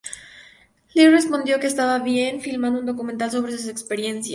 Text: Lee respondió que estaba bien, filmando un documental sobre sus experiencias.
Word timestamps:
Lee 0.95 1.09
respondió 1.11 1.59
que 1.59 1.67
estaba 1.67 1.99
bien, 1.99 2.41
filmando 2.41 2.79
un 2.79 2.87
documental 2.87 3.29
sobre 3.29 3.51
sus 3.51 3.67
experiencias. 3.67 4.29